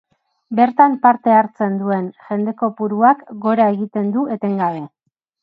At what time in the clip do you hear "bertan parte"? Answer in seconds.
0.59-1.35